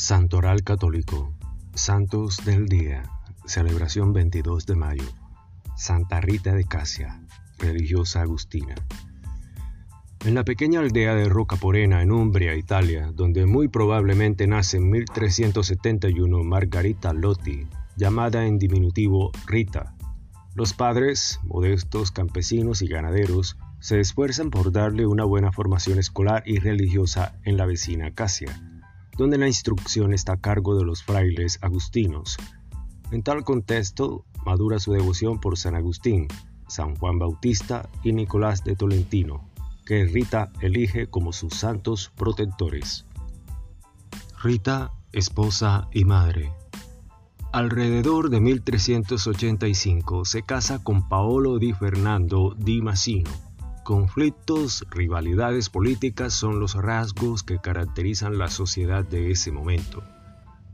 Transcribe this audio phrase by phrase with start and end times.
[0.00, 1.34] Santoral Católico,
[1.74, 3.02] Santos del Día,
[3.44, 5.04] celebración 22 de mayo,
[5.76, 7.20] Santa Rita de Casia,
[7.58, 8.74] religiosa agustina.
[10.24, 16.44] En la pequeña aldea de Rocaporena, en Umbria, Italia, donde muy probablemente nace en 1371
[16.44, 19.96] Margarita Lotti, llamada en diminutivo Rita,
[20.54, 26.58] los padres, modestos campesinos y ganaderos, se esfuerzan por darle una buena formación escolar y
[26.58, 28.69] religiosa en la vecina Casia
[29.16, 32.36] donde la instrucción está a cargo de los frailes agustinos.
[33.10, 36.28] En tal contexto, madura su devoción por San Agustín,
[36.68, 39.50] San Juan Bautista y Nicolás de Tolentino,
[39.84, 43.04] que Rita elige como sus santos protectores.
[44.42, 46.52] Rita, esposa y madre.
[47.52, 53.30] Alrededor de 1385 se casa con Paolo di Fernando di Massino,
[53.84, 60.04] Conflictos, rivalidades políticas son los rasgos que caracterizan la sociedad de ese momento.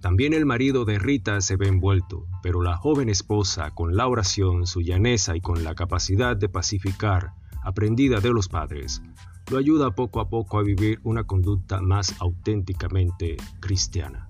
[0.01, 4.67] También el marido de Rita se ve envuelto, pero la joven esposa, con la oración,
[4.67, 7.33] su llaneza y con la capacidad de pacificar,
[7.63, 9.03] aprendida de los padres,
[9.51, 14.29] lo ayuda poco a poco a vivir una conducta más auténticamente cristiana.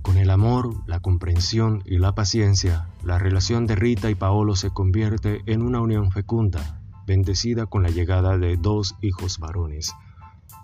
[0.00, 4.70] Con el amor, la comprensión y la paciencia, la relación de Rita y Paolo se
[4.70, 9.94] convierte en una unión fecunda, bendecida con la llegada de dos hijos varones,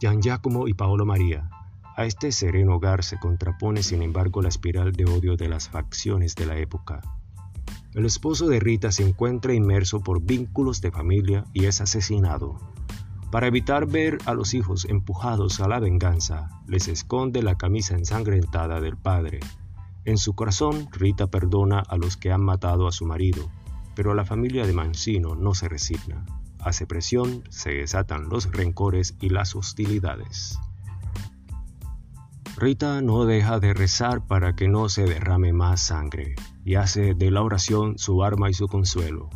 [0.01, 1.51] Gian Giacomo y Paolo María.
[1.97, 6.37] A este sereno hogar se contrapone, sin embargo, la espiral de odio de las facciones
[6.37, 7.01] de la época.
[7.95, 12.57] El esposo de Rita se encuentra inmerso por vínculos de familia y es asesinado.
[13.33, 18.81] Para evitar ver a los hijos empujados a la venganza, les esconde la camisa ensangrentada
[18.81, 19.41] del padre.
[20.05, 23.51] En su corazón, Rita perdona a los que han matado a su marido,
[23.99, 26.25] pero la familia de Mancino no se resigna.
[26.61, 30.57] Hace presión, se desatan los rencores y las hostilidades.
[32.57, 37.33] Rita no deja de rezar para que no se derrame más sangre y hace de
[37.33, 39.31] la oración su arma y su consuelo.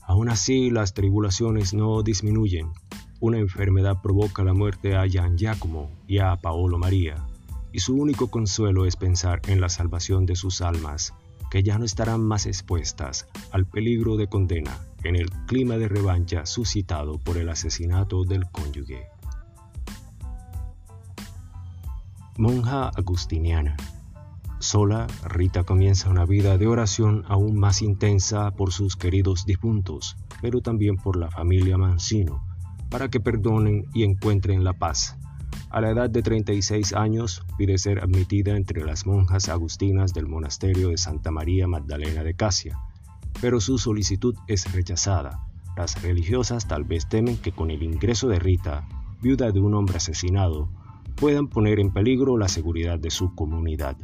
[0.00, 2.70] Aún así, las tribulaciones no disminuyen.
[3.20, 7.16] Una enfermedad provoca la muerte a Gian Giacomo y a Paolo María,
[7.70, 11.12] y su único consuelo es pensar en la salvación de sus almas
[11.50, 16.46] que ya no estarán más expuestas al peligro de condena en el clima de revancha
[16.46, 19.08] suscitado por el asesinato del cónyuge.
[22.38, 23.76] Monja agustiniana.
[24.60, 30.60] Sola, Rita comienza una vida de oración aún más intensa por sus queridos difuntos, pero
[30.60, 32.44] también por la familia Mancino,
[32.90, 35.19] para que perdonen y encuentren la paz
[35.70, 40.88] a la edad de 36 años pide ser admitida entre las monjas agustinas del monasterio
[40.88, 42.78] de Santa María Magdalena de Casia,
[43.40, 45.46] pero su solicitud es rechazada.
[45.76, 48.88] Las religiosas tal vez temen que con el ingreso de Rita,
[49.22, 50.68] viuda de un hombre asesinado,
[51.14, 53.96] puedan poner en peligro la seguridad de su comunidad.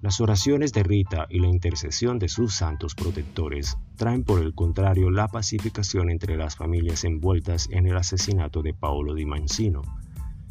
[0.00, 5.10] Las oraciones de Rita y la intercesión de sus santos protectores traen por el contrario
[5.10, 9.82] la pacificación entre las familias envueltas en el asesinato de Paolo di Mancino,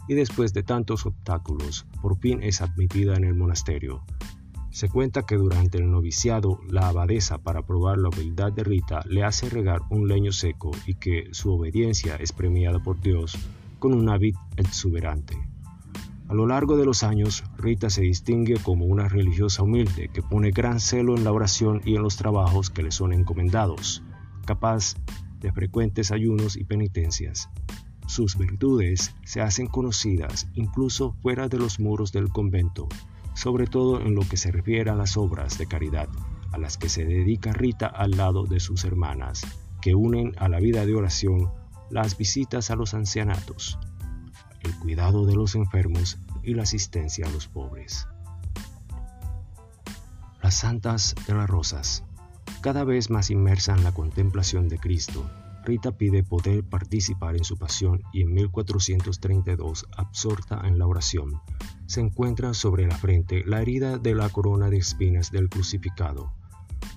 [0.08, 4.04] y después de tantos obstáculos, por fin es admitida en el monasterio.
[4.70, 9.24] Se cuenta que durante el noviciado, la abadesa, para probar la humildad de Rita, le
[9.24, 13.38] hace regar un leño seco y que su obediencia es premiada por Dios
[13.80, 15.36] con una vid exuberante.
[16.28, 20.52] A lo largo de los años, Rita se distingue como una religiosa humilde que pone
[20.52, 24.04] gran celo en la oración y en los trabajos que le son encomendados,
[24.46, 24.96] capaz
[25.40, 27.50] de frecuentes ayunos y penitencias.
[28.08, 32.88] Sus virtudes se hacen conocidas incluso fuera de los muros del convento,
[33.36, 36.08] sobre todo en lo que se refiere a las obras de caridad,
[36.54, 39.42] a las que se dedica Rita al lado de sus hermanas,
[39.82, 41.52] que unen a la vida de oración
[41.90, 43.78] las visitas a los ancianatos,
[44.62, 48.08] el cuidado de los enfermos y la asistencia a los pobres.
[50.42, 52.06] Las Santas de las Rosas,
[52.62, 55.30] cada vez más inmersa en la contemplación de Cristo,
[55.68, 61.42] Rita pide poder participar en su pasión y en 1432, absorta en la oración,
[61.88, 66.32] se encuentra sobre la frente la herida de la corona de espinas del crucificado.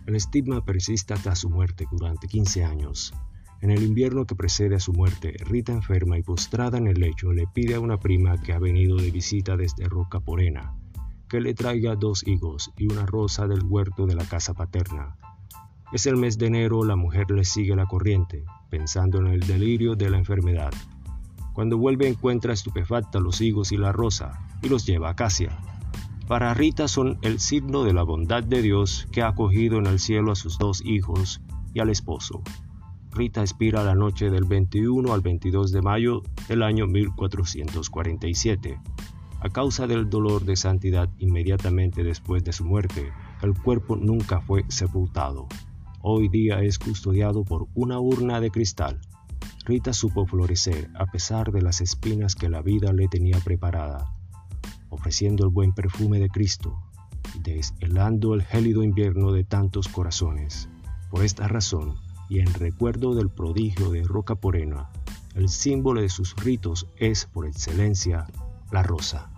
[0.07, 3.13] El estigma persiste hasta su muerte durante 15 años.
[3.61, 7.33] En el invierno que precede a su muerte, Rita enferma y postrada en el lecho
[7.33, 10.77] le pide a una prima que ha venido de visita desde Roca Porena
[11.29, 15.17] que le traiga dos higos y una rosa del huerto de la casa paterna.
[15.93, 19.97] Es el mes de enero, la mujer le sigue la corriente, pensando en el delirio
[19.97, 20.73] de la enfermedad.
[21.53, 25.59] Cuando vuelve encuentra estupefacta los higos y la rosa y los lleva a Casia.
[26.29, 29.99] Para Rita son el signo de la bondad de Dios que ha acogido en el
[29.99, 31.41] cielo a sus dos hijos
[31.75, 32.41] y al esposo.
[33.13, 38.79] Rita expira la noche del 21 al 22 de mayo del año 1447.
[39.41, 43.13] A causa del dolor de santidad inmediatamente después de su muerte,
[43.43, 45.49] el cuerpo nunca fue sepultado.
[46.03, 49.03] Hoy día es custodiado por una urna de cristal.
[49.67, 54.15] Rita supo florecer a pesar de las espinas que la vida le tenía preparada,
[54.89, 56.83] ofreciendo el buen perfume de Cristo,
[57.43, 60.71] deshelando el gélido invierno de tantos corazones.
[61.11, 61.97] Por esta razón,
[62.31, 64.89] y en recuerdo del prodigio de Roca Porena,
[65.35, 68.27] el símbolo de sus ritos es, por excelencia,
[68.73, 69.31] la rosa.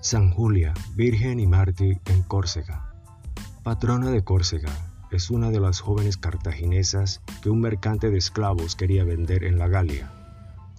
[0.00, 2.85] San Julia, Virgen y Mártir en Córcega.
[3.66, 4.70] Patrona de Córcega,
[5.10, 9.66] es una de las jóvenes cartaginesas que un mercante de esclavos quería vender en la
[9.66, 10.08] Galia.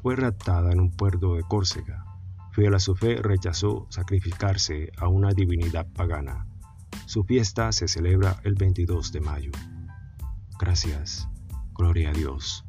[0.01, 2.05] Fue raptada en un puerto de Córcega.
[2.53, 6.47] Fiel a su fe, rechazó sacrificarse a una divinidad pagana.
[7.07, 9.51] Su fiesta se celebra el 22 de mayo.
[10.57, 11.27] Gracias.
[11.73, 12.66] Gloria a Dios.